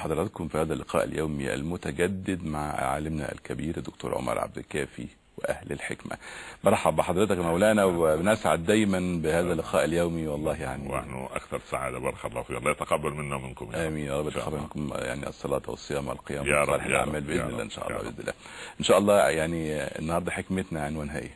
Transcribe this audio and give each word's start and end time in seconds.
حضراتكم 0.00 0.48
في 0.48 0.58
هذا 0.58 0.74
اللقاء 0.74 1.04
اليومي 1.04 1.54
المتجدد 1.54 2.44
مع 2.44 2.60
عالمنا 2.60 3.32
الكبير 3.32 3.76
الدكتور 3.76 4.14
عمر 4.14 4.38
عبد 4.38 4.58
الكافي 4.58 5.06
وأهل 5.38 5.72
الحكمة. 5.72 6.16
برحب 6.64 6.96
بحضرتك 6.96 7.36
يا 7.36 7.42
مولانا 7.42 7.84
وبنسعد 7.84 8.64
دايما 8.66 9.22
بهذا 9.22 9.52
اللقاء 9.52 9.84
اليومي 9.84 10.26
والله 10.26 10.56
يعني 10.56 10.88
ونحن 10.92 11.28
أكثر 11.34 11.60
سعادة 11.70 11.98
بارك 11.98 12.24
الله 12.24 12.42
فيك 12.42 12.56
الله 12.56 12.70
يتقبل 12.70 13.10
منا 13.10 13.36
ومنكم. 13.36 13.74
آمين 13.74 14.06
يا 14.06 14.18
رب 14.18 14.28
يتقبل. 14.28 14.56
منكم 14.56 14.90
يعني 14.94 15.26
الصلاة 15.26 15.62
والصيام 15.68 16.08
والقيام 16.08 16.46
يا 16.46 16.62
رب، 16.62 16.68
وصالح 16.68 16.84
يا 16.84 16.90
الأعمال 16.90 17.14
رب، 17.14 17.26
باذن 17.26 17.48
الله 17.48 17.62
إن 17.62 17.70
شاء 17.70 17.88
الله. 17.88 17.98
بإذن 18.02 18.14
الله. 18.20 18.32
إن 18.80 18.84
شاء 18.84 18.98
الله 18.98 19.28
يعني 19.28 19.82
النهارده 19.82 20.32
حكمتنا 20.32 20.84
عنوانها 20.84 21.18
إيه؟ 21.18 21.34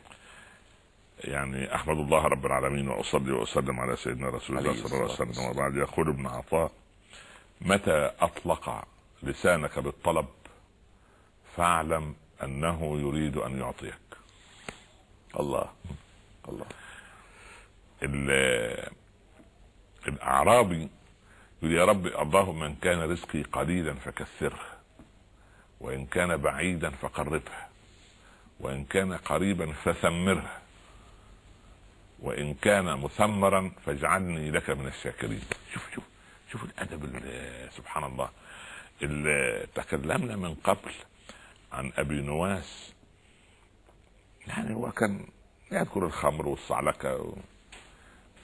يعني 1.23 1.75
أحمد 1.75 1.97
الله 1.97 2.23
رب 2.27 2.45
العالمين 2.45 2.87
وأصلي 2.87 3.31
وأسلم 3.31 3.79
على 3.79 3.95
سيدنا 3.95 4.29
رسول 4.29 4.57
الله 4.57 4.73
صلى 4.73 4.85
الله 4.85 5.15
عليه 5.19 5.31
وسلم 5.31 5.45
وبعد 5.45 5.75
يقول 5.75 6.09
ابن 6.09 6.27
عطاء 6.27 6.71
متى 7.61 8.11
أطلق 8.19 8.87
لسانك 9.23 9.79
بالطلب؟ 9.79 10.25
فاعلم 11.57 12.15
أنه 12.43 12.99
يريد 12.99 13.37
أن 13.37 13.59
يعطيك. 13.59 13.97
الله. 15.39 15.69
الله. 16.49 16.65
ال- 18.03 18.89
الاعرابي 20.07 20.89
يقول 21.61 21.73
يا 21.77 21.85
رب 21.85 22.07
اللهم 22.07 22.63
ان 22.63 22.75
كان 22.75 22.99
رزقي 23.11 23.41
قليلا 23.43 23.93
فكثره 23.93 24.59
وإن 25.79 26.05
كان 26.05 26.37
بعيدا 26.37 26.89
فقربه 26.89 27.41
وإن 28.59 28.85
كان 28.85 29.13
قريبا 29.13 29.73
فثمره 29.73 30.57
وإن 32.19 32.53
كان 32.53 32.85
مثمرا 32.99 33.71
فاجعلني 33.85 34.51
لك 34.51 34.69
من 34.69 34.87
الشاكرين. 34.87 35.41
شوف 35.73 35.83
شوف. 35.95 36.03
شوف 36.51 36.63
الأدب 36.63 37.05
ال- 37.05 37.73
سبحان 37.73 38.03
الله. 38.03 38.29
ال- 39.01 39.73
تكلمنا 39.73 40.35
من 40.35 40.55
قبل 40.55 40.91
عن 41.71 41.91
أبي 41.97 42.21
نواس. 42.21 42.93
يعني 44.47 44.75
هو 44.75 44.91
كان 44.91 45.27
يذكر 45.71 46.05
الخمر 46.05 46.47
والصعلكة 46.47 47.15
و... 47.15 47.35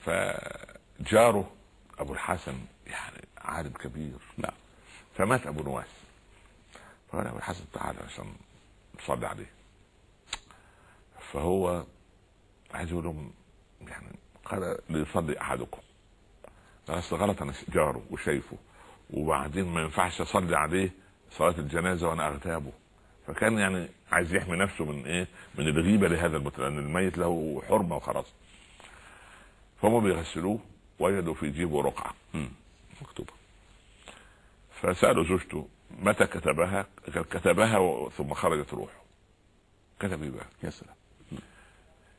فجاره 0.06 1.52
أبو 2.00 2.14
الحسن 2.14 2.60
يعني 2.88 3.28
عالم 3.38 3.74
كبير. 3.74 4.18
نعم 4.38 4.54
فمات 5.18 5.48
أبو 5.48 5.64
نواس. 5.64 5.88
فقال 7.12 7.28
أبو 7.28 7.38
الحسن 7.38 7.64
تعالى 7.74 8.00
عشان 8.00 8.34
نصلي 9.00 9.28
عليه. 9.28 9.52
فهو 11.34 11.86
عايز 12.74 12.92
يقول 12.92 13.04
لهم 13.04 13.34
يعني 13.82 14.08
قال 14.46 14.78
ليصلي 14.90 15.42
أحدكم. 15.42 15.82
اصل 16.90 17.16
غلط 17.16 17.42
أنا 17.42 17.54
جاره 17.74 18.04
وشايفه 18.10 18.58
وبعدين 19.10 19.66
ما 19.68 19.82
ينفعش 19.82 20.22
أصلي 20.22 20.58
عليه 20.58 20.92
صلاة 21.32 21.56
الجنازة 21.58 22.10
وأنا 22.10 22.28
أغتابه 22.28 22.72
فكان 23.28 23.58
يعني 23.58 23.90
عايز 24.12 24.34
يحمي 24.34 24.58
نفسه 24.58 24.86
من 24.86 25.06
إيه؟ 25.06 25.28
من 25.56 25.68
الغيبة 25.68 26.08
لهذا 26.08 26.38
المت... 26.38 26.60
لأن 26.60 26.78
الميت 26.80 27.18
له 27.18 27.62
حرمة 27.70 27.96
وخلاص. 27.96 28.26
فهم 29.82 30.04
بيغسلوه 30.04 30.60
وجدوا 31.00 31.34
في 31.34 31.50
جيبه 31.50 31.82
رقعة. 31.82 32.14
مكتوبة. 33.02 33.34
فسألوا 34.82 35.24
زوجته 35.24 35.68
متى 36.00 36.26
كتبها؟ 36.28 36.86
قال 37.16 37.30
كتبها 37.30 37.78
و- 37.78 38.10
ثم 38.10 38.34
خرجت 38.34 38.74
روحه. 38.74 39.02
كتب 40.00 40.24
إيه 40.24 40.30
بقى؟ 40.30 40.46
يا 40.64 40.70
سلام 40.70 40.96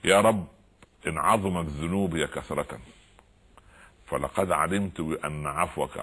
يا 0.04 0.20
رب 0.20 0.47
إن 1.06 1.19
عظمت 1.19 1.66
ذنوبي 1.69 2.26
كثرة 2.26 2.78
فلقد 4.12 4.52
علمت 4.52 5.00
بأن 5.00 5.46
عفوك 5.46 5.96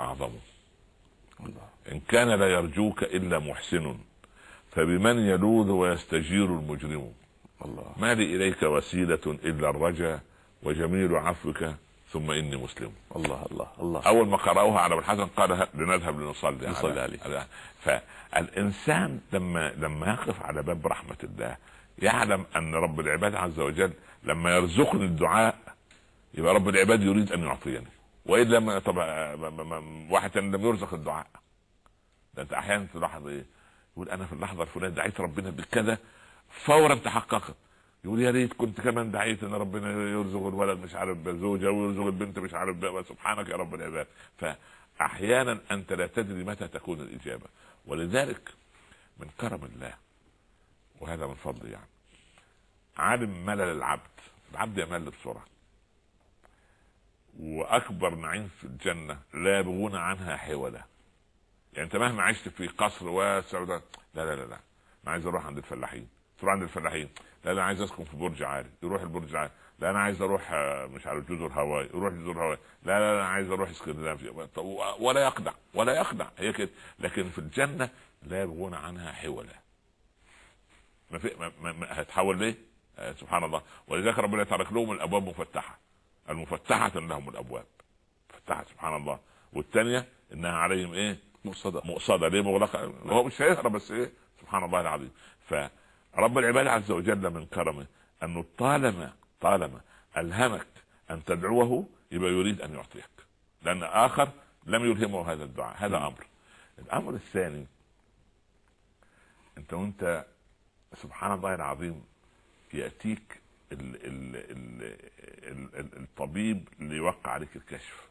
الله. 1.39 1.67
إن 1.91 1.99
كان 1.99 2.27
لا 2.27 2.47
يرجوك 2.47 3.03
إلا 3.03 3.39
محسن 3.39 3.97
فبمن 4.71 5.17
يلوذ 5.17 5.69
ويستجير 5.71 6.45
المجرم؟ 6.45 7.11
الله. 7.66 7.93
ما 7.97 8.13
لي 8.13 8.35
إليك 8.35 8.63
وسيلة 8.63 9.25
إلا 9.27 9.69
الرجا 9.69 10.19
وجميل 10.63 11.16
عفوك 11.16 11.66
ثم 12.11 12.31
إني 12.31 12.57
مسلم. 12.57 12.91
الله 13.16 13.45
الله 13.51 13.67
الله. 13.79 14.01
أول 14.01 14.28
ما 14.28 14.38
قرأوها 14.38 14.79
على 14.79 14.94
أبو 14.94 15.01
الحسن 15.01 15.25
قال 15.25 15.67
لنذهب 15.73 16.19
لنصلي. 16.19 16.67
نصلي 16.67 17.01
عليه. 17.01 17.19
على 17.25 17.45
فالإنسان 17.81 19.19
لما 19.34 19.73
لما 19.78 20.07
يقف 20.07 20.41
على 20.41 20.63
باب 20.63 20.88
رحمة 20.88 21.17
الله 21.23 21.57
يعلم 22.00 22.45
أن 22.55 22.75
رب 22.75 23.00
العباد 23.00 23.35
عز 23.35 23.59
وجل 23.59 23.91
لما 24.23 24.55
يرزقني 24.55 25.05
الدعاء 25.05 25.55
يبقى 26.34 26.53
رب 26.53 26.69
العباد 26.69 27.03
يريد 27.03 27.31
أن 27.31 27.44
يعطيني. 27.44 27.98
والا 28.29 28.59
ما 28.59 28.79
طب 28.79 28.97
واحد 30.12 30.31
تاني 30.31 30.57
لم 30.57 30.66
يرزق 30.66 30.94
الدعاء. 30.94 31.28
ده 32.34 32.41
أنت 32.44 32.53
أحيانا 32.53 32.88
تلاحظ 32.94 33.28
إيه؟ 33.28 33.45
يقول 33.94 34.09
أنا 34.09 34.25
في 34.25 34.34
اللحظة 34.34 34.63
الفلانية 34.63 34.95
دعيت 34.95 35.22
ربنا 35.22 35.50
بكذا 35.50 35.97
فورا 36.50 36.95
تحققت. 36.95 37.56
يقول 38.06 38.22
يا 38.22 38.31
ريت 38.31 38.53
كنت 38.53 38.81
كمان 38.81 39.12
دعيت 39.12 39.44
إن 39.44 39.53
ربنا 39.53 39.91
يرزق 39.91 40.47
الولد 40.47 40.79
مش 40.79 40.95
عارف 40.95 41.17
بزوجة 41.17 41.72
ويرزق 41.72 42.06
البنت 42.06 42.40
مش 42.40 42.53
عارف 42.53 42.78
بقى 42.78 43.03
سبحانك 43.03 43.50
يا 43.50 43.56
رب 43.56 43.75
العباد. 43.75 44.07
فأحيانا 44.38 45.59
أنت 45.72 45.94
لا 45.94 46.07
تدري 46.07 46.44
متى 46.44 46.67
تكون 46.67 47.01
الإجابة. 47.01 47.46
ولذلك 47.85 48.50
من 49.17 49.28
كرم 49.41 49.63
الله 49.63 49.94
وهذا 51.00 51.28
من 51.28 51.35
فضله 51.35 51.69
يعني 51.69 51.88
عالم 52.97 53.46
ملل 53.46 53.61
العبد. 53.61 54.01
العبد 54.51 54.78
يمل 54.78 55.09
بسرعة. 55.11 55.46
وأكبر 57.39 58.16
نعيم 58.16 58.47
في 58.47 58.63
الجنة 58.63 59.19
لا 59.33 59.59
يبغون 59.59 59.95
عنها 59.95 60.38
حولا 60.38 60.83
يعني 61.73 61.85
أنت 61.85 61.95
مهما 61.95 62.23
عشت 62.23 62.50
في 62.50 62.67
قصر 62.67 63.07
واسع 63.07 63.59
لا 63.59 63.81
لا 64.16 64.35
لا 64.35 64.45
لا. 64.45 64.59
أنا 65.03 65.11
عايز 65.11 65.25
أروح 65.25 65.45
عند 65.45 65.57
الفلاحين. 65.57 66.07
تروح 66.39 66.53
عند 66.53 66.63
الفلاحين. 66.63 67.09
لا 67.45 67.51
أنا 67.51 67.63
عايز 67.63 67.81
أسكن 67.81 68.03
في 68.03 68.17
برج 68.17 68.44
عالي. 68.44 68.69
يروح 68.83 69.01
البرج 69.01 69.29
العالي 69.29 69.51
لا 69.79 69.89
أنا 69.89 69.99
عايز 69.99 70.22
أروح 70.22 70.51
آه، 70.51 70.85
مش 70.85 71.07
عارف 71.07 71.31
جزر 71.31 71.47
هاواي. 71.47 71.85
يروح 71.85 72.13
جزر 72.13 72.44
هاواي. 72.44 72.57
لا 72.83 72.99
لا 72.99 73.13
أنا 73.13 73.28
عايز 73.28 73.51
أروح 73.51 73.69
اسكندنافيا. 73.69 74.47
ولا 74.99 75.22
يقدع. 75.25 75.51
ولا 75.73 75.94
يقدع. 75.94 76.28
هي 76.38 76.53
كده. 76.53 76.69
لكن 76.99 77.29
في 77.29 77.39
الجنة 77.39 77.89
لا 78.23 78.41
يبغون 78.41 78.73
عنها 78.73 79.11
حولا 79.11 79.53
ما 81.11 81.19
في 81.19 81.31
ما 81.39 81.51
ما 81.61 81.72
ما 81.72 82.01
هتحول 82.01 82.39
ليه؟ 82.39 82.55
آه 82.97 83.11
سبحان 83.11 83.44
الله. 83.44 83.61
ولذلك 83.88 84.19
ربنا 84.19 84.44
ترك 84.44 84.73
لهم 84.73 84.91
الأبواب 84.91 85.23
مفتحة. 85.23 85.79
المفتحة 86.29 87.00
لهم 87.00 87.29
الأبواب. 87.29 87.66
مفتحة 88.34 88.66
سبحان 88.72 88.95
الله. 88.95 89.19
والثانيه 89.53 90.07
إنها 90.34 90.51
عليهم 90.51 90.94
إيه؟ 90.94 91.17
مؤصدة 91.45 91.81
مؤصدة 91.85 92.28
ليه 92.28 92.41
مغلقة؟ 92.41 92.94
هو 93.06 93.23
مش 93.23 93.41
هيهرب 93.41 93.72
بس 93.72 93.91
إيه؟ 93.91 94.12
سبحان 94.41 94.63
الله 94.63 94.81
العظيم. 94.81 95.12
فرب 95.47 96.38
العباد 96.38 96.67
عز 96.67 96.91
وجل 96.91 97.29
من 97.34 97.45
كرمه 97.45 97.85
أنه 98.23 98.45
طالما 98.57 99.13
طالما 99.41 99.81
ألهمك 100.17 100.67
أن 101.12 101.23
تدعوه 101.25 101.85
يبقى 102.12 102.31
يريد 102.31 102.61
أن 102.61 102.73
يعطيك. 102.73 103.09
لأن 103.61 103.84
آخر 103.84 104.29
لم 104.66 104.85
يلهمه 104.91 105.31
هذا 105.31 105.44
الدعاء 105.44 105.75
هذا 105.78 105.97
أمر. 105.97 106.25
الأمر 106.79 107.13
الثاني 107.13 107.66
أنت 109.57 109.73
وأنت 109.73 110.25
سبحان 111.01 111.31
الله 111.31 111.56
العظيم 111.56 112.03
يأتيك 112.73 113.38
ال 113.72 113.96
ال 113.96 114.35
ال 114.35 114.84
ال 115.44 115.75
ال 115.75 115.97
الطبيب 115.97 116.68
ليوقع 116.80 117.31
عليك 117.31 117.56
الكشف. 117.56 118.09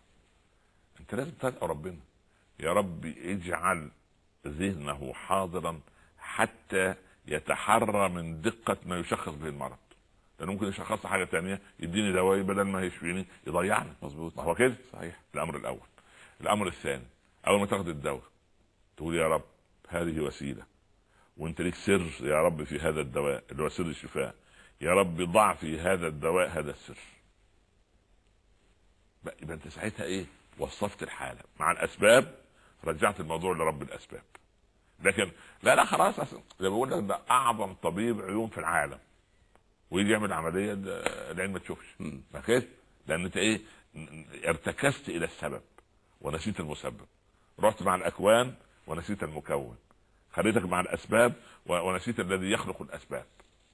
انت 1.00 1.14
لازم 1.14 1.30
تدعو 1.30 1.66
ربنا. 1.66 1.98
يا 2.60 2.72
رب 2.72 3.06
اجعل 3.06 3.90
ذهنه 4.46 5.12
حاضرا 5.14 5.80
حتى 6.18 6.94
يتحرى 7.26 8.08
من 8.08 8.42
دقة 8.42 8.76
ما 8.86 8.98
يشخص 8.98 9.32
به 9.32 9.48
المرض. 9.48 9.76
لأنه 10.38 10.52
ممكن 10.52 10.66
يشخص 10.66 11.06
حاجة 11.06 11.24
تانية 11.24 11.60
يديني 11.80 12.12
دواء 12.12 12.42
بدل 12.42 12.62
ما 12.62 12.82
يشفيني 12.82 13.26
يضيعني. 13.46 13.92
مظبوط. 14.02 14.36
ما 14.36 14.42
هو 14.42 14.54
كده؟ 14.54 14.74
صحيح. 14.92 15.20
الأمر 15.34 15.56
الأول. 15.56 15.86
الأمر 16.40 16.66
الثاني 16.66 17.04
أول 17.46 17.60
ما 17.60 17.66
تاخد 17.66 17.88
الدواء 17.88 18.22
تقول 18.96 19.14
يا 19.14 19.28
رب 19.28 19.44
هذه 19.88 20.20
وسيلة. 20.20 20.62
وانت 21.36 21.60
ليك 21.60 21.74
سر 21.74 22.10
يا 22.20 22.42
رب 22.42 22.64
في 22.64 22.78
هذا 22.78 23.00
الدواء 23.00 23.44
اللي 23.52 23.62
هو 23.62 23.68
سر 23.68 23.86
الشفاء. 23.86 24.34
يا 24.80 24.90
رب 24.94 25.22
ضع 25.22 25.54
في 25.54 25.80
هذا 25.80 26.06
الدواء 26.06 26.48
هذا 26.48 26.70
السر. 26.70 26.98
بقى 29.24 29.36
يبقى 29.42 29.54
انت 29.54 29.68
ساعتها 29.68 30.04
إيه؟ 30.04 30.26
وصفت 30.58 31.02
الحالة. 31.02 31.40
مع 31.60 31.70
الأسباب 31.70 32.34
رجعت 32.84 33.20
الموضوع 33.20 33.52
لرب 33.56 33.82
الأسباب. 33.82 34.22
لكن 35.00 35.30
لا 35.62 35.74
لا 35.74 35.84
خلاص 35.84 36.20
زي 36.60 36.68
ما 36.68 36.68
بقول 36.68 36.90
لك 36.90 37.04
ده 37.04 37.20
أعظم 37.30 37.72
طبيب 37.74 38.20
عيون 38.20 38.48
في 38.48 38.58
العالم. 38.58 38.98
ويجي 39.90 40.10
يعمل 40.10 40.32
عملية 40.32 40.72
العين 41.30 41.52
ما 41.52 41.58
تشوفش. 41.58 41.86
ما 42.34 42.40
كده 42.46 42.62
لأن 43.06 43.24
أنت 43.24 43.36
إيه؟ 43.36 43.60
ارتكست 44.48 45.08
إلى 45.08 45.24
السبب 45.24 45.62
ونسيت 46.20 46.60
المسبب. 46.60 47.06
رحت 47.60 47.82
مع 47.82 47.94
الأكوان 47.94 48.54
ونسيت 48.86 49.22
المكون. 49.22 49.76
خليتك 50.32 50.64
مع 50.64 50.80
الأسباب 50.80 51.34
ونسيت 51.66 52.20
الذي 52.20 52.50
يخلق 52.50 52.82
الأسباب 52.82 53.26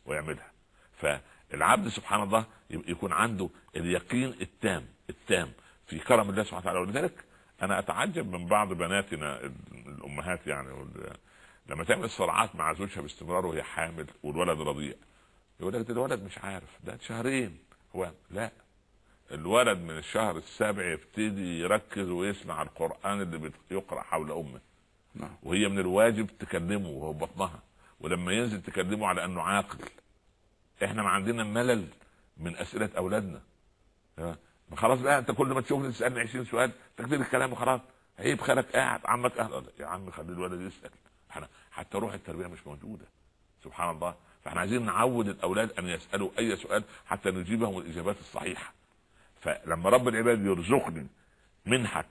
ويعملها. 0.06 0.50
فالعبد 0.96 1.88
سبحان 1.88 2.22
الله 2.22 2.44
يكون 2.70 3.12
عنده 3.12 3.48
اليقين 3.76 4.34
التام 4.40 4.84
التام 5.10 5.52
في 5.86 5.98
كرم 5.98 6.30
الله 6.30 6.42
سبحانه 6.42 6.60
وتعالى. 6.60 6.78
ولذلك 6.78 7.24
أنا 7.62 7.78
أتعجب 7.78 8.32
من 8.32 8.46
بعض 8.46 8.72
بناتنا 8.72 9.40
الأمهات 9.72 10.46
يعني 10.46 10.68
لما 11.68 11.84
تعمل 11.84 12.10
صراعات 12.10 12.56
مع 12.56 12.72
زوجها 12.72 13.00
باستمرار 13.00 13.46
وهي 13.46 13.62
حامل 13.62 14.06
والولد 14.22 14.60
رضيع 14.60 14.94
يقول 15.60 15.72
لك 15.72 15.86
ده 15.86 15.92
الولد 15.94 16.22
مش 16.22 16.38
عارف 16.38 16.68
ده 16.84 16.98
شهرين. 17.02 17.58
هو 17.96 18.10
لا 18.30 18.50
الولد 19.30 19.78
من 19.78 19.98
الشهر 19.98 20.36
السابع 20.36 20.92
يبتدي 20.92 21.60
يركز 21.60 22.08
ويسمع 22.08 22.62
القرآن 22.62 23.20
اللي 23.20 23.50
بيقرا 23.70 24.02
حول 24.02 24.32
أمه. 24.32 24.60
نعم. 25.14 25.36
وهي 25.42 25.68
من 25.68 25.78
الواجب 25.78 26.26
تكلمه 26.38 26.88
وهو 26.88 27.12
بطنها 27.12 27.62
ولما 28.00 28.32
ينزل 28.32 28.62
تكلمه 28.62 29.06
على 29.06 29.24
أنه 29.24 29.42
عاقل. 29.42 29.78
إحنا 30.84 31.02
ما 31.02 31.08
عندنا 31.08 31.44
ملل 31.44 31.88
من 32.36 32.56
أسئلة 32.56 32.90
أولادنا. 32.96 33.40
خلاص 34.76 35.00
بقى 35.00 35.18
انت 35.18 35.30
كل 35.30 35.46
ما 35.48 35.60
تشوفني 35.60 35.92
تسألني 35.92 36.20
20 36.20 36.44
سؤال 36.44 36.72
تكتب 36.96 37.12
الكلام 37.20 37.52
وخلاص. 37.52 37.80
عيب 38.18 38.40
خالك 38.40 38.76
قاعد 38.76 39.00
عمك 39.04 39.32
قاعد. 39.38 39.64
يا 39.80 39.86
عم 39.86 40.10
خلي 40.10 40.32
الولد 40.32 40.60
يسأل. 40.60 40.90
إحنا 41.30 41.48
حتى 41.72 41.98
روح 41.98 42.12
التربية 42.14 42.46
مش 42.46 42.66
موجودة. 42.66 43.04
سبحان 43.64 43.90
الله. 43.90 44.14
فاحنا 44.44 44.60
عايزين 44.60 44.86
نعود 44.86 45.28
الأولاد 45.28 45.70
أن 45.78 45.88
يسألوا 45.88 46.30
أي 46.38 46.56
سؤال 46.56 46.84
حتى 47.06 47.30
نجيبهم 47.30 47.78
الإجابات 47.78 48.16
الصحيحة. 48.20 48.72
فلما 49.40 49.90
رب 49.90 50.08
العباد 50.08 50.44
يرزقني 50.46 51.06
منحة 51.66 52.04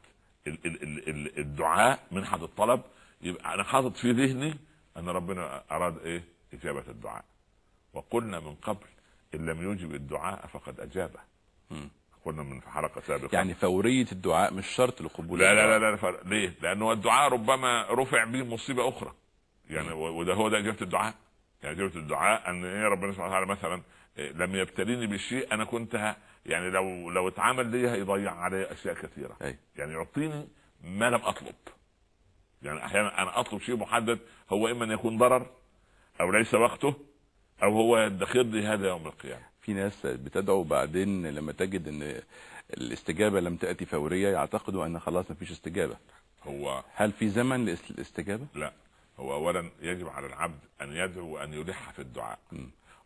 ال- 0.47 0.65
ال- 0.65 0.83
ال- 0.83 1.09
ال- 1.09 1.39
الدعاء 1.39 1.99
منحة 2.11 2.45
الطلب 2.45 2.81
يبقى 3.21 3.53
أنا 3.53 3.63
حاطط 3.63 3.95
في 3.97 4.11
ذهني 4.11 4.57
أن 4.97 5.09
ربنا 5.09 5.63
أراد 5.71 5.97
إيه؟ 5.97 6.23
إجابة 6.53 6.83
الدعاء. 6.87 7.25
وقلنا 7.93 8.39
من 8.39 8.55
قبل 8.55 8.85
إن 9.35 9.45
لم 9.49 9.71
يجب 9.71 9.95
الدعاء 9.95 10.47
فقد 10.47 10.79
أجابه. 10.79 11.19
قلنا 12.25 12.43
من 12.43 12.61
حلقة 12.61 13.01
سابقة 13.01 13.29
يعني 13.35 13.53
فورية 13.53 14.05
الدعاء 14.11 14.53
مش 14.53 14.67
شرط 14.67 15.01
لقبول 15.01 15.39
لا 15.39 15.53
لا. 15.53 15.79
لا 15.79 15.91
لا 15.91 15.97
فرق. 15.97 16.27
ليه؟ 16.27 16.53
لأنه 16.61 16.91
الدعاء 16.91 17.31
ربما 17.33 17.85
رفع 17.89 18.23
به 18.23 18.43
مصيبة 18.43 18.89
أخرى 18.89 19.13
يعني 19.69 19.91
و- 19.91 20.19
وده 20.19 20.33
هو 20.33 20.49
ده 20.49 20.57
إجابة 20.57 20.81
الدعاء 20.81 21.13
يعني 21.63 21.75
إجابة 21.75 21.95
الدعاء 21.99 22.49
أن 22.49 22.65
إيه 22.65 22.87
ربنا 22.87 23.11
سبحانه 23.11 23.29
وتعالى 23.29 23.45
مثلا 23.45 23.81
إيه 24.17 24.31
لم 24.31 24.55
يبتليني 24.55 25.07
بالشيء 25.07 25.53
أنا 25.53 25.63
كنت 25.65 25.95
ه- 25.95 26.15
يعني 26.45 26.69
لو 26.69 27.09
لو 27.11 27.27
اتعمل 27.27 27.65
لي 27.67 27.89
هيضيع 27.89 28.31
علي 28.35 28.71
أشياء 28.71 28.93
كثيرة 28.95 29.37
أي. 29.41 29.57
يعني 29.75 29.93
يعطيني 29.93 30.47
ما 30.83 31.09
لم 31.09 31.21
أطلب 31.23 31.55
يعني 32.61 32.85
أحيانا 32.85 33.21
أنا 33.21 33.39
أطلب 33.39 33.61
شيء 33.61 33.75
محدد 33.77 34.19
هو 34.53 34.67
إما 34.67 34.85
أن 34.85 34.91
يكون 34.91 35.17
ضرر 35.17 35.45
أو 36.21 36.31
ليس 36.31 36.53
وقته 36.53 36.95
أو 37.63 37.71
هو 37.71 37.97
يدخر 37.97 38.41
لي 38.41 38.67
هذا 38.67 38.87
يوم 38.87 39.07
القيامة. 39.07 39.43
في 39.61 39.73
ناس 39.73 40.05
بتدعو 40.05 40.63
بعدين 40.63 41.27
لما 41.27 41.51
تجد 41.51 41.87
إن 41.87 42.21
الاستجابة 42.77 43.39
لم 43.39 43.55
تأتي 43.55 43.85
فورية 43.85 44.29
يعتقدوا 44.29 44.85
إن 44.85 44.99
خلاص 44.99 45.31
مفيش 45.31 45.51
استجابة. 45.51 45.97
هو 46.43 46.83
هل 46.95 47.11
في 47.11 47.29
زمن 47.29 47.65
للاستجابه 47.65 48.45
لا. 48.55 48.73
هو 49.19 49.33
اولا 49.33 49.69
يجب 49.81 50.09
على 50.09 50.27
العبد 50.27 50.59
أن 50.81 50.95
يدعو 50.95 51.27
وأن 51.35 51.53
يلح 51.53 51.91
في 51.91 51.99
الدعاء 51.99 52.39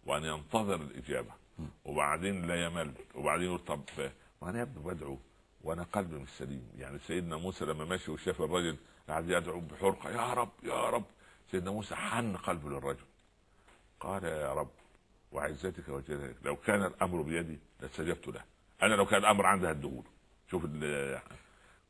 وأن 0.06 0.24
ينتظر 0.24 0.76
الإجابة. 0.76 1.32
وبعدين 1.86 2.48
لا 2.48 2.66
يمل 2.66 2.92
وبعدين 3.16 3.46
يقول 3.46 3.60
طب 3.60 3.82
ما 4.42 4.50
أنا 4.50 4.58
يا 4.58 4.64
ابني 4.64 4.84
بدعو 4.84 5.18
وأنا 5.64 5.84
قلبي 5.84 6.16
مش 6.16 6.30
سليم. 6.30 6.64
يعني 6.80 7.00
سيدنا 7.08 7.38
موسى 7.38 7.66
لما 7.66 7.86
مشي 7.86 8.12
وشاف 8.12 8.42
الرجل 8.42 8.76
قاعد 9.10 9.30
يدعو 9.30 9.60
بحرقة 9.60 10.10
يا 10.10 10.34
رب 10.34 10.50
يا 10.64 10.90
رب. 10.90 11.04
سيدنا 11.52 11.72
موسى 11.72 11.96
حن 11.96 12.38
قلبه 12.38 12.70
للرجل. 12.70 13.04
قال 14.00 14.24
يا 14.24 14.54
رب 14.54 14.70
وعزتك 15.32 15.90
وجلالك 15.90 16.36
لو 16.44 16.56
كان 16.56 16.84
الأمر 16.86 17.22
بيدي 17.22 17.60
لاستجبت 17.80 18.28
له. 18.28 18.44
أنا 18.84 18.94
لو 18.96 19.06
كان 19.06 19.20
الأمر 19.20 19.46
عندي 19.46 19.72
هديهوله 19.72 20.04
شوف 20.52 20.66
ال- 20.66 21.20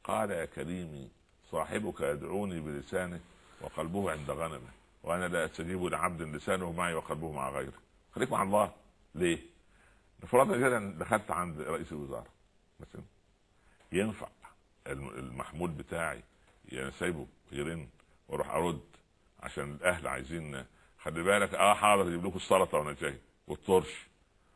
قال 0.03 0.31
يا 0.31 0.45
كريمي 0.45 1.09
صاحبك 1.51 2.01
يدعوني 2.01 2.59
بلسانه 2.59 3.19
وقلبه 3.61 4.11
عند 4.11 4.31
غنمه 4.31 4.69
وأنا 5.03 5.27
لا 5.27 5.45
أستجيب 5.45 5.83
لعبد 5.83 6.21
لسانه 6.21 6.71
معي 6.71 6.93
وقلبه 6.93 7.31
مع 7.31 7.49
غيره. 7.49 7.73
خليك 8.15 8.31
مع 8.31 8.43
الله. 8.43 8.73
ليه؟ 9.15 9.39
فرضا 10.27 10.57
كده 10.57 10.79
دخلت 10.79 11.31
عند 11.31 11.61
رئيس 11.61 11.91
الوزراء 11.91 12.27
مثلا. 12.79 13.01
ينفع 13.91 14.27
الم- 14.87 15.09
المحمول 15.09 15.71
بتاعي 15.71 16.23
يعني 16.65 16.91
سايبه 16.91 17.27
يرن 17.51 17.87
وأروح 18.27 18.49
أرد 18.49 18.81
عشان 19.39 19.71
الأهل 19.71 20.07
عايزين 20.07 20.65
خلي 20.99 21.23
بالك 21.23 21.53
آه 21.55 21.73
حاضر 21.73 22.07
يجيب 22.07 22.25
لكم 22.25 22.35
السلطة 22.35 22.77
وأنا 22.77 22.93
جاي 23.01 23.19
والطرش 23.47 24.07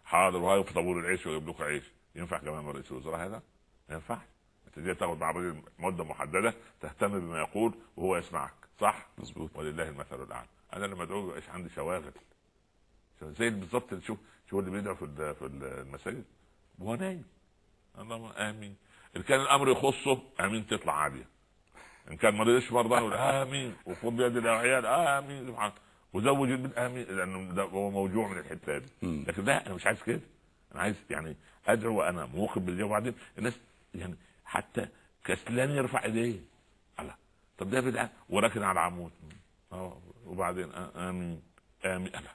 حاضر 0.06 0.38
وهاي 0.38 0.64
في 0.64 0.74
طابور 0.74 1.00
العيش 1.00 1.26
ويجيب 1.26 1.50
لكم 1.50 1.64
عيش. 1.64 1.84
ينفع 2.16 2.38
كمان 2.38 2.68
رئيس 2.68 2.92
الوزراء 2.92 3.26
هذا؟ 3.26 3.42
ما 3.90 3.96
ينفعش. 3.96 4.28
أنت 4.68 4.80
جاي 4.80 4.96
تاخد 4.96 5.20
مع 5.20 5.30
الراجل 5.30 5.62
مدة 5.80 6.04
محددة 6.04 6.54
تهتم 6.82 7.20
بما 7.20 7.40
يقول 7.40 7.74
وهو 7.98 8.18
يسمعك 8.18 8.54
صح؟ 8.80 9.08
مظبوط. 9.18 9.50
ولله 9.56 9.90
المثل 9.90 10.24
الأعلى. 10.24 10.48
أنا 10.74 10.86
لما 10.86 11.04
ادعو 11.04 11.22
مبقاش 11.22 11.50
عندي 11.50 11.70
شواغل. 11.70 12.12
زي 13.22 13.50
بالظبط 13.50 14.00
شوف 14.04 14.18
شوف 14.50 14.60
اللي 14.60 14.72
بيدعو 14.72 14.96
في 14.96 15.36
في 15.40 15.46
المساجد؟ 15.46 16.24
وهو 16.80 16.96
نايم. 16.96 17.24
اللهم 18.00 18.26
آمين. 18.26 18.76
إن 19.18 19.22
كان 19.22 19.42
الأمر 19.42 19.70
يخصه 19.70 20.22
آمين 20.40 20.68
تطلع 20.68 20.94
عاليه 20.94 21.28
إن 22.12 22.18
كان 22.18 22.36
ما 22.36 22.44
رضيش 22.44 22.72
مرضى 22.72 22.96
يقول 22.96 23.14
آمين. 23.14 23.76
وخذ 23.86 24.12
بيد 24.12 24.38
الاعيان 24.38 24.86
آمين. 24.86 25.48
سبحان 25.48 25.72
وزوج 26.14 26.52
البنت 26.52 26.78
امين 26.78 27.06
لأنه 27.06 27.54
ده 27.54 27.64
هو 27.64 27.90
موجوع 27.92 28.28
من 28.28 28.38
الحتة 28.38 28.78
دي. 28.78 28.88
لكن 29.28 29.44
لا 29.46 29.66
أنا 29.68 29.76
مش 29.76 29.86
عايز 29.88 30.04
كده. 30.04 30.22
أنا 30.74 30.82
عايز 30.82 30.96
يعني 31.10 31.36
أدعو 31.68 32.00
وأنا 32.00 32.26
موقف 32.26 32.60
بالاجابه 32.60 32.86
وبعدين 32.90 33.14
الناس 33.38 33.54
يعني 33.96 34.16
حتى 34.46 34.88
كسلان 35.26 35.70
يرفع 35.70 36.04
إيديه. 36.04 36.40
الله 37.00 37.16
طب 37.58 37.70
ده 37.70 37.82
بدعة 37.82 38.10
وراكن 38.30 38.64
على 38.64 38.72
العمود 38.72 39.12
آه 39.72 39.98
وبعدين 40.26 40.72
آمين. 40.74 41.42
آمين. 41.86 42.08
الله 42.08 42.32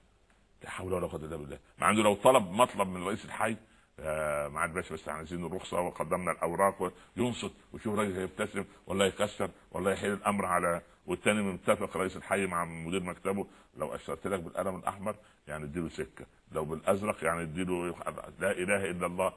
لا 0.62 0.70
حول 0.70 0.92
ولا 0.92 1.06
قوة 1.06 1.20
إلا 1.24 1.36
بالله. 1.36 1.58
مع 1.78 1.90
إنه 1.90 2.02
لو 2.02 2.14
طلب 2.14 2.50
مطلب 2.50 2.88
من 2.88 3.04
رئيس 3.06 3.24
الحي 3.24 3.56
آه 4.00 4.48
معالي 4.48 4.70
الباشا 4.72 4.94
بس 4.94 5.08
عايزين 5.08 5.46
الرخصة 5.46 5.80
وقدمنا 5.80 6.32
الأوراق 6.32 6.92
وينصت 7.16 7.52
ويشوف 7.72 7.94
الراجل 7.94 8.16
هيبتسم 8.18 8.64
ولا 8.86 9.04
يكسر 9.06 9.50
ولا 9.72 9.90
يحيل 9.92 10.12
الأمر 10.12 10.46
على 10.46 10.82
والتاني 11.06 11.42
متفق 11.42 11.96
رئيس 11.96 12.16
الحي 12.16 12.46
مع 12.46 12.64
مدير 12.64 13.02
مكتبه 13.02 13.46
لو 13.76 13.94
أشرت 13.94 14.26
لك 14.26 14.40
بالقلم 14.40 14.76
الأحمر 14.76 15.16
يعني 15.48 15.64
اديله 15.64 15.88
سكة 15.88 16.26
لو 16.52 16.64
بالأزرق 16.64 17.24
يعني 17.24 17.42
اديله 17.42 17.94
لا 18.38 18.50
إله 18.50 18.90
إلا 18.90 19.06
الله. 19.06 19.32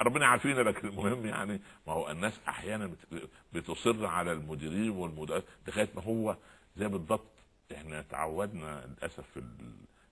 ربنا 0.00 0.26
عارفين 0.26 0.56
لكن 0.56 0.88
المهم 0.88 1.26
يعني 1.26 1.60
ما 1.86 1.92
هو 1.92 2.10
الناس 2.10 2.32
أحيانا 2.48 2.86
بت- 2.86 3.28
بتصر 3.52 4.06
على 4.06 4.32
المديرين 4.32 4.90
والمدير 4.90 5.42
لغاية 5.68 5.88
ما 5.96 6.02
هو 6.02 6.36
زي 6.76 6.88
بالضبط. 6.88 7.30
إحنا 7.74 8.02
تعودنا 8.02 8.86
للأسف 8.86 9.24
في 9.34 9.42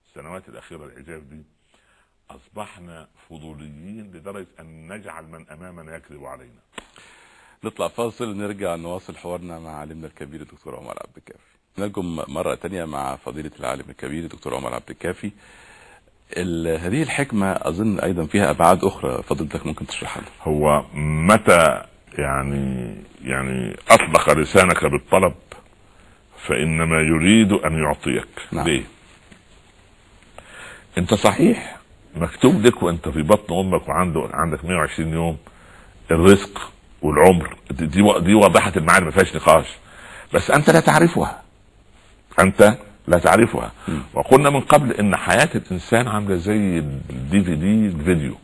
السنوات 0.09 0.49
الأخيرة 0.49 0.85
العجاب 0.85 1.29
دي 1.29 1.43
أصبحنا 2.29 3.07
فضوليين 3.29 4.11
لدرجة 4.11 4.47
أن 4.59 4.93
نجعل 4.93 5.25
من 5.25 5.49
أمامنا 5.49 5.95
يكذب 5.95 6.25
علينا. 6.25 6.59
نطلع 7.63 7.87
فاصل 7.87 8.37
نرجع 8.37 8.75
نواصل 8.75 9.17
حوارنا 9.17 9.59
مع 9.59 9.71
عالمنا 9.71 10.07
الكبير 10.07 10.41
الدكتور 10.41 10.75
عمر 10.75 10.91
عبد 10.91 11.17
الكافي. 11.17 11.39
نرجم 11.77 12.19
مرة 12.27 12.55
تانية 12.55 12.85
مع 12.85 13.15
فضيلة 13.15 13.51
العالم 13.59 13.83
الكبير 13.89 14.23
الدكتور 14.23 14.55
عمر 14.55 14.73
عبد 14.73 14.89
الكافي. 14.89 15.31
ال- 16.37 16.79
هذه 16.79 17.03
الحكمة 17.03 17.51
أظن 17.51 17.99
أيضا 17.99 18.25
فيها 18.25 18.49
أبعاد 18.49 18.83
أخرى 18.83 19.23
فضيلتك 19.23 19.65
ممكن 19.65 19.87
تشرحها 19.87 20.23
هو 20.43 20.85
متى 20.93 21.83
يعني 22.17 22.95
يعني 23.23 23.75
أطلق 23.89 24.33
لسانك 24.33 24.85
بالطلب؟ 24.85 25.33
فإنما 26.47 26.95
يريد 27.01 27.51
أن 27.51 27.73
يعطيك. 27.83 28.27
نعم. 28.51 28.65
ليه؟ 28.67 28.83
أنت 30.97 31.13
صحيح 31.13 31.77
مكتوب 32.15 32.61
لك 32.65 32.83
وأنت 32.83 33.09
في 33.09 33.21
بطن 33.21 33.53
أمك 33.59 33.87
وعنده 33.87 34.29
عندك 34.33 34.65
120 34.65 35.13
يوم 35.13 35.37
الرزق. 36.11 36.71
والعمر. 37.01 37.55
دي 37.71 37.85
دي, 38.19 38.33
واضحة 38.33 38.71
المعاني 38.77 39.05
ما 39.05 39.11
فيهاش 39.11 39.35
نقاش. 39.35 39.65
بس 40.33 40.51
أنت 40.51 40.69
لا 40.69 40.79
تعرفها. 40.79 41.41
أنت 42.39 42.77
لا 43.07 43.17
تعرفها. 43.19 43.71
وقلنا 44.13 44.49
من 44.49 44.61
قبل 44.61 44.91
إن 44.91 45.15
حياة 45.15 45.49
الإنسان 45.55 46.07
عاملة 46.07 46.35
زي 46.35 46.77
الدي 47.09 47.43
في 47.43 47.55
دي 47.55 47.85
الفيديو 47.87 48.35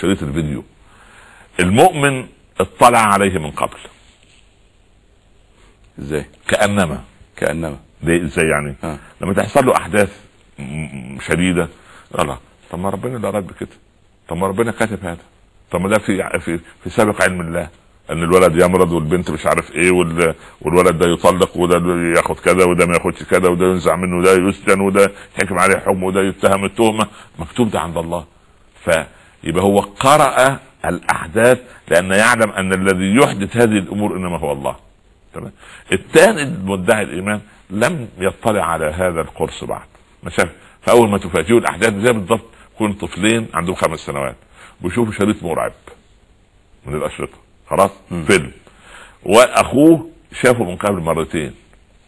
شريط 0.00 0.22
الفيديو. 0.22 0.64
المؤمن 1.60 2.26
اطلع 2.60 2.98
عليه 2.98 3.38
من 3.38 3.50
قبل. 3.50 3.78
إزاي؟ 5.98 6.26
كأنما. 6.48 7.04
كأنما. 7.36 7.78
ليه؟ 8.02 8.24
إزاي 8.24 8.48
يعني؟ 8.48 8.74
آه. 8.84 8.98
لما 9.20 9.34
تحصل 9.34 9.66
له 9.66 9.76
أحداث 9.76 10.20
شديدة 11.28 11.68
الله 12.18 12.38
طب 12.70 12.78
ما 12.78 12.90
ربنا 12.90 13.16
اللي 13.16 13.28
اراد 13.28 13.46
بكده 13.46 13.68
طب 14.28 14.36
ما 14.36 14.46
ربنا 14.46 14.72
كاتب 14.72 15.04
هذا. 15.04 15.22
طب 15.70 15.80
ما 15.80 15.88
ده 15.88 15.98
في 15.98 16.40
في 16.40 16.58
في 16.84 16.90
سابق 16.90 17.22
علم 17.22 17.40
الله 17.40 17.68
إن 18.10 18.22
الولد 18.22 18.62
يمرض 18.62 18.92
والبنت 18.92 19.30
مش 19.30 19.46
عارف 19.46 19.72
إيه 19.72 19.90
وال- 19.90 20.34
والولد 20.60 20.98
ده 20.98 21.06
يطلق 21.12 21.56
وده 21.56 21.76
ياخد 22.16 22.38
كذا 22.40 22.64
وده 22.64 22.86
ما 22.86 22.94
ياخدش 22.94 23.22
كذا 23.22 23.48
وده 23.48 23.66
ينزع 23.66 23.96
منه 23.96 24.18
وده 24.18 24.32
يسجن 24.32 24.80
وده 24.80 25.12
يحكم 25.38 25.58
عليه 25.58 25.76
حكم 25.76 26.02
وده 26.02 26.20
يتهم 26.20 26.64
التهمة. 26.64 27.06
مكتوب 27.38 27.70
ده 27.70 27.80
عند 27.80 27.96
الله. 27.98 28.24
فيبقى 28.84 29.62
هو 29.64 29.80
قرأ 29.80 30.58
الأحداث 30.84 31.58
لأن 31.88 32.10
يعلم 32.10 32.50
أن 32.50 32.72
الذي 32.72 33.14
يحدث 33.16 33.56
هذه 33.56 33.78
الأمور 33.78 34.16
إنما 34.16 34.38
هو 34.38 34.52
الله. 34.52 34.76
تمام. 35.34 35.52
الثاني 35.92 36.42
المدعي 36.42 37.02
الإيمان 37.02 37.40
لم 37.70 38.08
يطلع 38.18 38.64
على 38.64 38.86
هذا 38.86 39.20
القرص 39.20 39.64
بعد. 39.64 39.86
ما 40.22 40.30
شاف 40.30 40.48
فأول 40.82 41.08
ما 41.08 41.18
تفاجئوا 41.18 41.58
الأحداث 41.60 41.94
زي 41.94 42.12
بالضبط 42.12 42.44
كون 42.78 42.92
طفلين 42.92 43.46
عندهم 43.54 43.74
خمس 43.74 43.98
سنوات. 44.00 44.36
بيشوفوا 44.80 45.12
شريط 45.12 45.42
مرعب 45.42 45.72
من 46.86 46.94
الأشرطة. 46.96 47.38
خلاص. 47.70 47.90
فيلم. 48.26 48.52
وأخوه 49.22 50.10
شافه 50.42 50.64
من 50.64 50.76
قبل 50.76 51.00
مرتين 51.02 51.54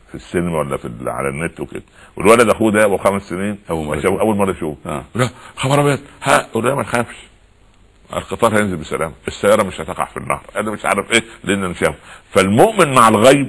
في 0.09 0.15
السينما 0.15 0.59
ولا 0.59 0.77
في 0.77 0.91
على 1.07 1.29
النت 1.29 1.61
وكده. 1.61 1.83
والولد 2.17 2.49
أخوه 2.51 2.73
ده 2.73 2.85
أبو 2.85 2.97
خمس 2.97 3.23
سنين. 3.23 3.59
أول 3.71 3.87
مرة 3.87 4.01
شافه 4.01 4.21
أول 4.21 4.37
مرة 4.37 4.51
يشوفه. 4.51 5.05
لا 5.15 5.31
خبر 5.57 5.81
أبيض 5.81 6.01
ها 6.23 6.39
قول 6.55 6.73
ما 6.73 6.83
تخافش. 6.83 7.17
القطار 8.13 8.59
هينزل 8.59 8.77
بسلام 8.77 9.13
السيارة 9.29 9.63
مش 9.63 9.81
هتقع 9.81 10.05
في 10.05 10.17
النهر. 10.17 10.43
أنا 10.57 10.71
مش 10.71 10.85
عارف 10.85 11.11
إيه 11.13 11.23
لأن 11.45 11.65
أنا 11.65 11.75
شافه 11.75 11.95
فالمؤمن 12.31 12.95
مع 12.95 13.09
الغيب 13.09 13.49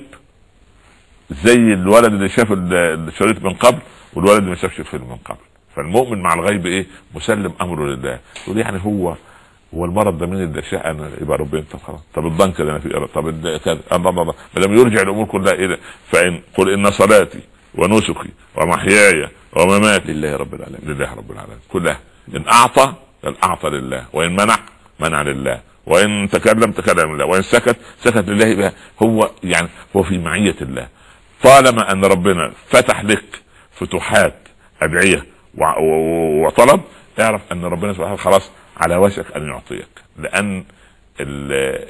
زي 1.31 1.53
الولد 1.55 2.13
اللي 2.13 2.29
شاف 2.29 2.51
ال- 2.51 2.73
الشريط 3.07 3.41
من 3.43 3.53
قبل 3.53 3.79
والولد 4.13 4.37
اللي 4.37 4.49
ما 4.49 4.55
شافش 4.55 4.79
الفيلم 4.79 5.09
من 5.09 5.15
قبل. 5.15 5.37
فالمؤمن 5.79 6.21
مع 6.21 6.33
الغيب 6.33 6.65
إيه؟ 6.65 6.85
مسلم 7.15 7.53
أمره 7.61 7.85
لله. 7.85 8.19
يقول 8.43 8.57
يعني 8.57 8.79
هو 8.85 9.15
هو 9.75 9.85
المرض 9.85 10.17
ده 10.17 10.27
مين 10.27 10.43
اللي 10.43 10.61
شاء 10.61 10.91
أنا 10.91 11.09
يبقى 11.21 11.37
ربنا 11.37 11.63
طب 11.71 11.79
خلاص. 11.79 11.99
طب 12.13 12.27
الضنك 12.27 12.59
اللي 12.61 12.71
أنا 12.71 12.79
فيه 12.79 12.89
طب 12.89 13.57
كذا. 13.57 13.79
ما 13.97 14.33
دام 14.55 14.73
يرجع 14.77 15.01
الأمور 15.01 15.25
كلها 15.25 15.53
إلى 15.53 15.77
فان 16.11 16.41
قل 16.57 16.69
إن 16.73 16.91
صلاتي 16.91 17.39
ونسكي 17.75 18.29
ومحياي 18.55 19.29
ومماتي 19.55 20.11
لله 20.13 20.35
رب 20.35 20.53
العالمين. 20.53 20.81
لله 20.83 21.13
رب 21.13 21.31
العالمين. 21.31 21.57
كلها. 21.69 21.99
إن 22.35 22.47
أعطى 22.47 22.93
أعطى 23.43 23.69
لله. 23.69 24.05
وإن 24.13 24.31
منع 24.31 24.55
منع 24.99 25.21
لله. 25.21 25.61
وإن 25.85 26.29
تكلم 26.31 26.71
تكلم 26.71 27.15
لله. 27.15 27.25
وإن 27.25 27.41
سكت 27.41 27.77
سكت 27.99 28.29
لله 28.29 28.45
يبقى 28.47 28.73
هو 29.03 29.29
يعني 29.43 29.67
هو 29.95 30.03
في 30.03 30.17
معية 30.17 30.55
الله. 30.61 30.87
طالما 31.43 31.91
أن 31.91 32.05
ربنا 32.05 32.51
فتح 32.67 33.03
لك 33.03 33.41
فتوحات 33.71 34.35
أدعية 34.81 35.25
وطلب 35.57 36.81
اعرف 37.19 37.41
أن 37.51 37.65
ربنا 37.65 37.93
سبحانه 37.93 38.13
وتعالى 38.13 38.31
خلاص 38.31 38.51
على 38.77 38.95
وشك 38.95 39.25
أن 39.35 39.47
يعطيك. 39.47 39.87
لأن 40.19 40.63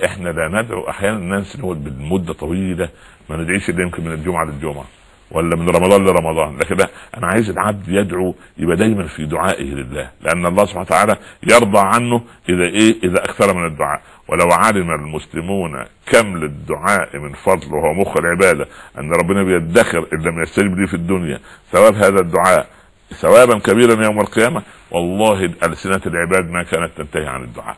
إحنا 0.06 0.30
لا 0.30 0.62
ندعو 0.62 0.90
أحيانا 0.90 1.18
الناس 1.18 1.60
نقول 1.60 1.78
بالمدة 1.78 2.34
طويلة 2.34 2.90
ما 3.30 3.38
ندعيش 3.38 3.70
إلا 3.70 3.82
يمكن 3.82 4.04
من 4.04 4.12
الجمعة 4.12 4.46
للجمعة 4.46 4.86
ولا 5.32 5.56
من 5.56 5.70
رمضان 5.70 6.06
لرمضان. 6.06 6.58
لكن 6.58 6.78
أنا 7.18 7.28
عايز 7.28 7.50
العبد 7.50 7.88
يدعو 7.88 8.36
يبقى 8.58 8.76
دايما 8.76 9.08
في 9.08 9.26
دعائه 9.26 9.64
لله 9.64 10.10
لأن 10.22 10.46
الله 10.46 10.66
سبحانه 10.66 10.82
وتعالى 10.82 11.18
يرضى 11.44 11.80
عنه 11.80 12.22
إذا 12.50 12.64
إيه؟ 12.64 12.96
إذا 13.04 13.24
أكثر 13.24 13.54
من 13.54 13.66
الدعاء. 13.66 14.02
ولو 14.28 14.52
علم 14.52 14.92
المسلمون 14.92 15.86
كم 16.12 16.38
للدعاء 16.38 17.18
من 17.18 17.34
فضل 17.34 17.74
وهو 17.74 17.94
مخ 17.94 18.18
العبادة 18.18 18.68
أن 19.00 19.14
ربنا 19.14 19.44
بيدخر 19.44 20.08
إن 20.14 20.22
لم 20.22 20.44
يستجب 20.44 20.78
لي 20.80 20.88
في 20.88 20.94
الدنيا 20.94 21.40
ثواب 21.72 21.96
هذا 21.96 22.20
الدعاء 22.20 22.68
ثوابا 23.14 23.60
كبيرا 23.60 24.04
يوم 24.04 24.20
القيامة. 24.20 24.64
والله 24.92 25.44
ألسنة 25.64 26.02
العباد 26.06 26.50
ما 26.50 26.64
كانت 26.64 26.92
تنتهي 26.98 27.28
عن 27.28 27.44
الدعاء. 27.44 27.78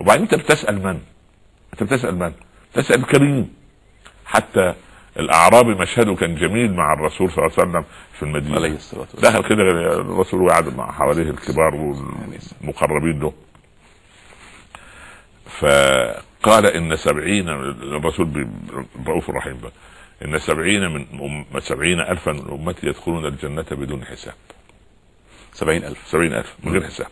وبعدين 0.00 0.22
أنت 0.22 0.34
بتسأل 0.34 0.82
من؟ 0.82 1.00
أنت 1.72 1.82
بتسأل 1.82 2.18
من؟ 2.18 2.32
تسال 2.74 3.00
الكريم 3.00 3.54
حتى 4.26 4.74
الأعرابي 5.18 5.74
مشهده 5.74 6.14
كان 6.14 6.34
جميل 6.34 6.74
مع 6.74 6.92
الرسول 6.92 7.30
صلى 7.30 7.38
الله 7.46 7.58
عليه 7.58 7.70
وسلم 7.70 7.84
في 8.12 8.22
المدينة. 8.22 8.56
عليه 8.56 8.74
الصلاة 8.74 9.00
والسلام. 9.00 9.32
دخل 9.32 9.48
كده 9.48 9.62
الرسول 10.00 10.42
وقعد 10.42 10.76
مع 10.76 10.92
حواليه 10.92 11.30
الكبار 11.30 11.74
والمقربين 11.74 13.20
له 13.20 13.32
فقال 15.60 16.66
إن 16.66 16.96
سبعين 16.96 17.48
الرسول 17.48 18.48
رؤوف 19.06 19.30
رحيم 19.30 19.60
بقى 19.60 19.72
إن 20.24 20.38
سبعين 20.38 20.94
من 20.94 21.06
أم 21.52 21.60
سبعين 21.60 22.00
الفا 22.00 22.32
من 22.32 22.50
أمتي 22.50 22.86
يدخلون 22.86 23.26
الجنة 23.26 23.66
بدون 23.70 24.04
حساب. 24.04 24.34
سبعين 25.54 25.84
ألف 25.84 25.98
سبعين 26.06 26.34
ألف 26.34 26.54
من 26.62 26.72
غير 26.72 26.84
حساب. 26.86 27.06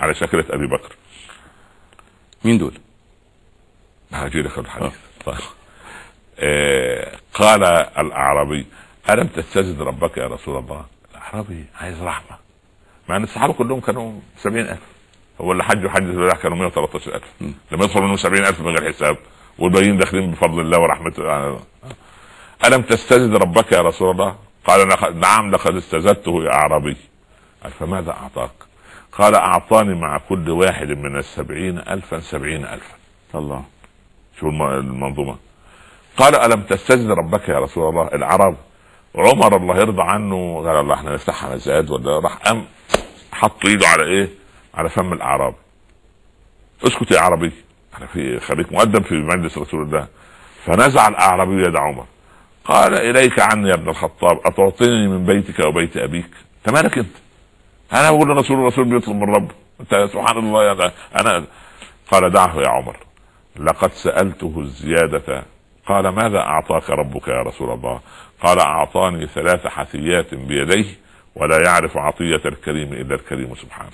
على 0.00 0.14
شكلة 0.14 0.44
أبي 0.50 0.66
بكر. 0.66 0.96
مين 2.44 2.58
دول؟ 2.58 2.78
هاجي 4.12 4.42
لك 4.42 4.58
الحديث. 4.58 4.94
طيب. 5.24 5.36
آه 6.38 7.16
قال 7.34 7.64
الأعرابي 7.98 8.66
ألم 9.10 9.26
تستزد 9.26 9.82
ربك 9.82 10.18
يا 10.18 10.26
رسول 10.26 10.58
الله؟ 10.58 10.86
الأعرابي 11.10 11.64
عايز 11.80 12.02
رحمة. 12.02 12.38
مع 13.08 13.16
إن 13.16 13.24
الصحابة 13.24 13.52
كلهم 13.52 13.80
كانوا 13.80 14.20
سبعين 14.36 14.66
ألف. 14.68 14.80
هو 15.40 15.52
اللي 15.52 15.64
حج 15.64 15.84
وحج 15.84 16.02
الوداع 16.02 16.36
كانوا 16.36 16.56
113 16.56 17.14
ألف. 17.14 17.24
م. 17.40 17.52
لما 17.72 17.84
يدخل 17.84 18.00
منهم 18.00 18.16
70 18.16 18.44
ألف 18.44 18.60
من 18.60 18.78
غير 18.78 18.92
حساب 18.92 19.16
والباقيين 19.58 19.98
داخلين 19.98 20.30
بفضل 20.30 20.60
الله 20.60 20.78
ورحمته. 20.78 21.30
آه. 21.30 21.60
ألم 22.64 22.82
تستزد 22.82 23.34
ربك 23.34 23.72
يا 23.72 23.80
رسول 23.80 24.10
الله؟ 24.10 24.36
قال 24.64 24.88
نعم 25.20 25.50
لقد 25.50 25.76
استزدته 25.76 26.44
يا 26.44 26.52
أعرابي. 26.52 26.96
قال 27.66 27.72
فماذا 27.74 28.10
أعطاك؟ 28.10 28.50
قال 29.12 29.34
أعطاني 29.34 29.94
مع 29.94 30.18
كل 30.28 30.50
واحد 30.50 30.88
من 30.88 31.18
السبعين 31.18 31.78
الفا 31.78 32.20
سبعين 32.20 32.64
الفا. 32.64 32.94
الله. 33.34 33.64
شو 34.40 34.48
الم- 34.48 34.62
المنظومة؟ 34.62 35.36
قال 36.16 36.34
ألم 36.34 36.62
تستجد 36.62 37.10
ربك 37.10 37.48
يا 37.48 37.58
رسول 37.58 37.88
الله؟ 37.88 38.08
العرب. 38.14 38.56
عمر 39.14 39.56
الله 39.56 39.76
يرضى 39.76 40.02
عنه. 40.02 40.56
قال 40.66 40.76
الله 40.76 40.94
إحنا 40.94 41.14
نفتحها 41.14 41.54
مزاد 41.54 41.90
ولا 41.90 42.18
راح؟ 42.18 42.36
قام 42.36 42.64
حط 43.32 43.64
إيده 43.66 43.88
على 43.88 44.04
إيه؟ 44.04 44.28
على 44.74 44.88
فم 44.88 45.12
الأعراب. 45.12 45.54
اسكت 46.86 47.10
يا 47.10 47.20
عربي. 47.20 47.52
أنا 47.98 48.06
في 48.06 48.40
خليك 48.40 48.72
مؤدب 48.72 49.04
في 49.04 49.14
مجلس 49.14 49.58
رسول 49.58 49.82
الله. 49.82 50.06
فنزع 50.64 51.08
الأعرابي 51.08 51.66
يد 51.66 51.76
عمر. 51.76 52.06
قال 52.64 52.94
إليك 52.94 53.40
عني 53.40 53.68
يا 53.68 53.74
ابن 53.74 53.88
الخطاب. 53.88 54.40
أتعطيني 54.44 55.08
من 55.08 55.26
بيتك 55.26 55.66
وبيت 55.66 55.96
أبيك؟ 55.96 56.30
انت 56.66 56.74
مالك 56.74 56.98
أنت. 56.98 57.16
أنا 57.92 58.10
بقول 58.10 58.28
للرسول 58.28 58.60
الرسول 58.60 58.84
بيطلب 58.84 59.16
من 59.16 59.34
ربه. 59.34 59.54
أنت 59.80 60.08
سبحان 60.12 60.38
الله 60.38 60.64
يا 60.64 60.92
أنا 61.20 61.44
قال 62.10 62.30
دعه 62.30 62.56
يا 62.60 62.68
عمر. 62.68 62.96
لقد 63.56 63.92
سألته 63.92 64.54
الزيادة. 64.58 65.44
قال 65.86 66.08
ماذا 66.08 66.38
أعطاك 66.38 66.90
ربك 66.90 67.28
يا 67.28 67.42
رسول 67.42 67.70
الله؟ 67.70 68.00
قال 68.42 68.58
أعطاني 68.58 69.26
ثلاث 69.26 69.66
حثيات 69.66 70.34
بيديه 70.34 70.86
ولا 71.34 71.62
يعرف 71.64 71.96
عطية 71.96 72.42
الكريم 72.46 72.92
إلا 72.92 73.14
الكريم 73.14 73.54
سبحانه. 73.54 73.90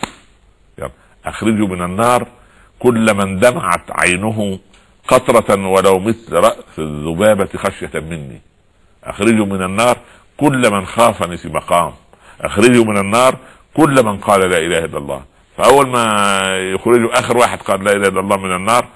يلا. 0.79 0.91
أخرجوا 1.25 1.69
من 1.69 1.83
النار. 1.83 2.27
كل 2.79 3.15
من 3.15 3.39
دمعت 3.39 3.91
عينه 3.91 4.59
قطرة 5.09 5.67
ولو 5.67 5.99
مثل 5.99 6.33
رأس 6.33 6.79
الذبابة 6.79 7.49
خشية 7.57 8.01
مني. 8.01 8.41
أخرجوا 9.05 9.47
من 9.47 9.63
النار. 9.63 9.97
كل 10.37 10.71
من 10.71 10.87
خافني 10.87 11.37
في 11.37 11.49
مقام 11.49 11.93
أخرجوا 12.41 12.85
من 12.85 12.99
النار. 12.99 13.37
كل 13.77 14.05
من 14.05 14.17
قال 14.19 14.41
لا 14.41 14.59
إله 14.59 14.85
إلا 14.85 14.99
الله. 14.99 15.23
فأول 15.57 15.89
ما 15.89 16.41
يخرجوا 16.75 17.19
آخر 17.19 17.37
واحد 17.37 17.59
قال 17.59 17.85
لا 17.85 17.93
إله 17.93 18.09
إلا 18.09 18.21
الله 18.21 18.37
من 18.37 18.57
النار 18.57 18.87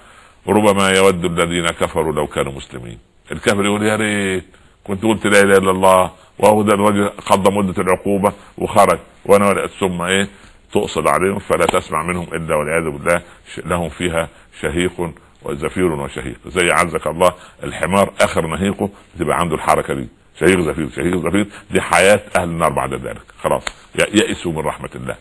ربما 0.49 0.91
يود 0.91 1.25
الذين 1.25 1.67
كفروا 1.67 2.13
لو 2.13 2.27
كانوا 2.27 2.53
مسلمين. 2.53 2.99
الكافر 3.33 3.65
يقول 3.65 3.83
يا 3.83 3.97
ريت 3.97 4.45
كنت 4.85 5.03
قلت 5.03 5.27
لا 5.27 5.41
إله 5.41 5.57
إلا 5.59 5.71
الله 5.71 6.11
وهو 6.39 6.63
ده 6.63 6.75
الرجل 6.75 7.09
قضى 7.09 7.51
مدة 7.51 7.83
العقوبة 7.83 8.33
وخرج. 8.59 8.99
وأنا 9.25 9.67
ثم 9.67 10.03
إيه؟ 10.03 10.29
تؤصل 10.73 11.09
عليهم 11.09 11.39
فلا 11.39 11.67
تسمع 11.67 12.03
منهم 12.03 12.27
إلا 12.35 12.55
والعياذ 12.55 12.91
بالله 12.91 13.23
لهم 13.65 13.89
فيها 13.89 14.29
شهيق 14.61 15.11
وزفير 15.43 15.93
وشهيق. 15.93 16.37
زي 16.47 16.71
عزك 16.71 17.07
الله 17.07 17.33
الحمار 17.65 18.13
آخر 18.21 18.47
نهيقه 18.47 18.91
تبقى 19.19 19.41
عنده 19.41 19.55
الحركة 19.55 19.95
دي. 19.95 20.09
شهيق 20.41 20.61
زفير 20.61 20.89
شهيق 20.97 21.17
زفير 21.17 21.47
دي 21.71 21.81
حياة 21.81 22.21
أهل 22.37 22.45
النار 22.45 22.73
بعد 22.73 22.95
ذلك. 22.95 23.23
خلاص. 23.43 23.63
يئسوا 23.95 24.53
من 24.53 24.59
رحمة 24.59 24.91
الله. 24.95 25.17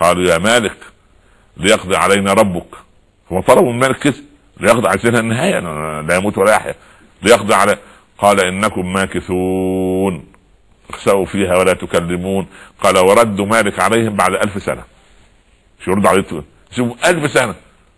قالوا 0.00 0.24
يا 0.24 0.38
مالك 0.38 0.76
ليقضي 1.56 1.96
علينا 1.96 2.32
ربك. 2.32 2.74
هو 3.32 3.40
طلبوا 3.40 3.72
من 3.72 3.78
مالك 3.78 3.98
كده 3.98 4.14
ليقضي 4.60 4.88
عايزينها 4.88 5.20
النهاية. 5.20 5.60
لا 6.00 6.16
يموت 6.16 6.38
ولا 6.38 6.52
يحيا. 6.52 6.74
ليقضي 7.22 7.54
على 7.54 7.78
قال 8.18 8.40
إنكم 8.40 8.92
ماكثون. 8.92 10.26
اخسأوا 10.90 11.26
فيها 11.26 11.56
ولا 11.56 11.72
تكلمون. 11.72 12.46
قال 12.82 12.98
وردوا 12.98 13.46
مالك 13.46 13.80
عليهم 13.80 14.16
بعد 14.16 14.32
ألف 14.32 14.62
سنة. 14.62 14.82
شو 15.84 15.90
يرد 15.90 16.06
عليه؟ 16.06 16.24
شوفوا 16.70 17.10
ألف 17.10 17.32
سنة. 17.32 17.54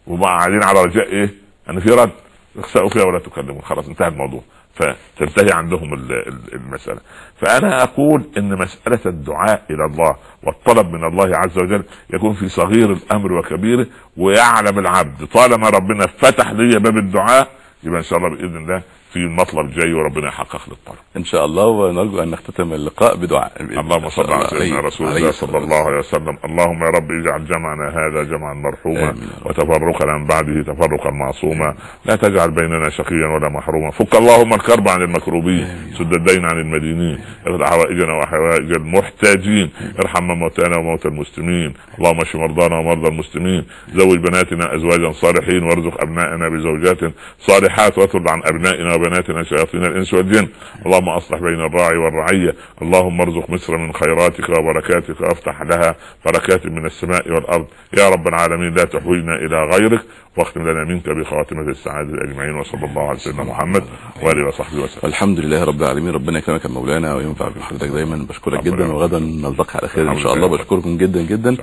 وما 0.07 0.27
قاعدين 0.27 0.63
على 0.63 0.85
رجاء 0.85 1.13
إيه؟ 1.13 1.35
ان 1.71 1.81
في 1.81 1.91
رد. 1.91 2.13
اخسأوا 2.59 2.89
فيها 2.89 3.05
ولا 3.05 3.19
تكلمون. 3.19 3.63
خلاص 3.63 3.89
انتهى 3.89 4.09
الموضوع. 4.09 4.43
فتنتهي 4.75 5.53
عندهم 5.53 5.95
ال- 5.95 6.13
ال- 6.29 6.55
المسألة. 6.55 7.01
فأنا 7.41 7.83
أقول 7.83 8.25
إن 8.39 8.59
مسألة 8.59 9.01
الدعاء 9.07 9.63
إلى 9.71 9.85
الله 9.85 10.17
والطلب 10.43 10.87
من 10.93 11.05
الله 11.05 11.37
عز 11.37 11.59
وجل 11.59 11.85
يكون 12.15 12.35
في 12.35 12.49
صغير 12.49 12.93
الأمر 12.93 13.33
وكبيره 13.33 13.87
ويعلم 14.17 14.79
العبد. 14.79 15.25
طالما 15.35 15.69
ربنا 15.69 16.07
فتح 16.07 16.51
لي 16.51 16.79
باب 16.79 16.97
الدعاء 16.97 17.49
يبقى 17.83 17.99
إن 17.99 18.05
شاء 18.05 18.19
الله 18.19 18.31
بإذن 18.31 18.57
الله 18.57 18.83
في 19.13 19.19
مطلب 19.19 19.71
جاي 19.71 19.93
وربنا 19.93 20.29
يحقق 20.29 20.61
لي 20.69 20.73
الطلب. 20.73 20.97
إن 21.17 21.25
شاء 21.25 21.45
الله 21.45 21.67
ونرجو 21.67 22.23
أن 22.23 22.31
نختتم 22.31 22.73
اللقاء 22.73 23.17
بدعاء. 23.17 23.53
اللهم 23.61 23.97
الله. 23.97 24.09
صل 24.09 24.33
على 24.33 24.47
سيدنا 24.49 24.81
رسول 24.81 25.07
الله 25.07 25.31
صلى 25.31 25.59
الله 25.59 25.77
عليه 25.77 25.99
وسلم. 25.99 26.39
اللهم 26.45 26.85
يا 26.85 26.91
رب 26.91 27.11
اجعل 27.11 27.47
جمعنا 27.47 27.89
هذا 27.89 28.23
جمعا 28.23 28.55
مرحوما. 28.55 29.15
وتفرقنا 29.45 30.19
من 30.19 30.27
بعده 30.27 30.63
تفرقا 30.63 31.11
معصوما. 31.11 31.75
لا 32.05 32.17
تجعل 32.17 32.51
بيننا 32.51 32.91
شقيا 32.91 33.27
ولا 33.27 33.49
محروما. 33.49 33.91
فك 33.91 34.15
اللهم 34.15 34.55
الكرب 34.55 34.89
عن 34.89 35.03
المكروبين 35.03 35.67
سد 35.99 36.13
الدين 36.15 36.45
عن 36.45 36.59
المدينين 36.59 37.19
اغفر 37.47 37.67
حوائجنا 37.67 38.13
وحوائج 38.13 38.73
المحتاجين. 38.73 39.71
ارحم 40.01 40.25
موتانا 40.25 40.77
وموتى 40.77 41.09
المسلمين. 41.09 41.75
اللهم 41.99 42.21
اشف 42.21 42.37
مرضانا 42.37 42.79
ومرضى 42.79 43.09
المسلمين. 43.09 43.65
زوج 43.95 44.19
بناتنا 44.19 44.75
أزواجا 44.77 45.13
صالحين 45.13 45.63
وارزق 45.63 46.01
أبنائنا 46.01 46.49
بزوجات 46.49 47.01
صالحات 47.39 47.99
واطرد 47.99 48.29
عن 48.29 48.43
أبنائنا 48.45 49.02
وبناتنا 49.03 49.45
شياطين 49.45 49.85
الإنس 49.85 50.15
والجن. 50.15 50.49
اللهم 50.87 51.09
أصلح 51.09 51.39
بين 51.39 51.61
الراعي 51.61 51.97
والرعية. 51.97 52.55
اللهم 52.83 53.21
ارزق 53.21 53.51
مصر 53.51 53.77
من 53.77 53.93
خيراتك 53.93 54.49
وبركاتك 54.49 55.21
وأفتح 55.21 55.63
لها 55.63 55.97
بركات 56.27 56.67
من 56.67 56.87
السماء 56.87 57.33
والأرض. 57.33 57.67
يا 57.99 58.09
رب 58.09 58.29
العالمين 58.29 58.75
لا 58.75 58.85
تحوينا 58.85 59.35
إلى 59.35 59.65
غيرك 59.65 60.01
واختم 60.37 60.69
لنا 60.69 60.85
منك 60.85 61.09
بخاتمة 61.09 61.63
السعادة 61.63 62.25
أجمعين 62.25 62.55
وصلى 62.55 62.85
الله 62.85 63.09
على 63.09 63.19
سيدنا 63.19 63.45
محمد 63.45 63.85
وآله 64.23 64.49
وصحبه 64.49 64.83
وسلم. 64.83 65.01
والحمد 65.03 65.41
لله 65.41 65.65
رب 65.65 65.83
العالمين. 65.83 66.15
ربنا 66.15 66.39
يكرمك 66.39 66.65
يا 66.65 66.71
مولانا 66.71 67.15
وينفع 67.15 67.49
بحضرتك 67.49 67.89
دايما. 67.89 68.27
بشكرك 68.29 68.65
جدا. 68.65 68.93
وغدا. 68.93 69.19
نلتقي 69.19 69.79
على 69.79 69.89
خير 69.89 70.05
إن 70.05 70.09
الحمد 70.09 70.23
شاء 70.23 70.35
الله. 70.35 70.49
لله. 70.49 70.57
بشكركم 70.57 70.97
جدا 70.97 71.23
جدا. 71.23 71.57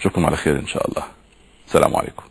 أشوفكم 0.00 0.26
على 0.26 0.36
خير 0.36 0.58
إن 0.58 0.66
شاء 0.66 0.88
الله. 0.88 1.02
السلام 1.66 1.96
عليكم. 1.96 2.22